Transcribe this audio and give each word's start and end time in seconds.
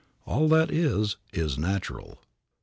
All 0.25 0.47
that 0.47 0.71
is 0.71 1.17
is 1.31 1.59
natural. 1.59 2.17